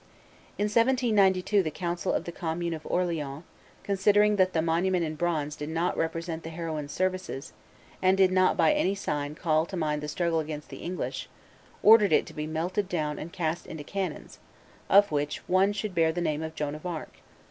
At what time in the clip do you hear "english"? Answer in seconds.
10.81-11.29